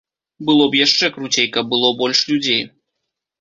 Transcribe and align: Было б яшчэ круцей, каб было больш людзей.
Было 0.47 0.63
б 0.71 0.79
яшчэ 0.79 1.09
круцей, 1.17 1.47
каб 1.59 1.69
было 1.75 1.93
больш 2.01 2.23
людзей. 2.31 2.61